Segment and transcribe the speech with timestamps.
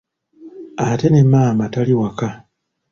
[0.87, 2.29] Ate ne maama tali waka.